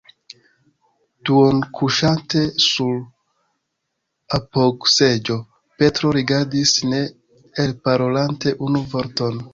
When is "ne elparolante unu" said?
6.95-8.87